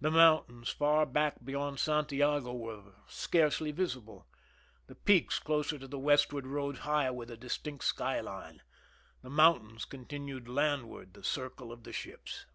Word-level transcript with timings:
The 0.00 0.10
mountains 0.10 0.70
far 0.70 1.04
back 1.04 1.44
beyond 1.44 1.78
Santiago 1.78 2.54
were 2.54 2.94
scarcely 3.06 3.70
visible; 3.70 4.26
the 4.86 4.94
peaks 4.94 5.38
closer 5.38 5.78
to 5.78 5.86
the 5.86 5.98
westward 5.98 6.46
rose 6.46 6.78
high 6.78 7.10
with 7.10 7.30
a 7.30 7.36
distinct 7.36 7.84
sky 7.84 8.20
line. 8.20 8.62
The 9.20 9.28
mountains 9.28 9.84
continued 9.84 10.48
landward 10.48 11.12
the 11.12 11.22
circle 11.22 11.70
of 11.70 11.84
the 11.84 11.92
ships. 11.92 12.46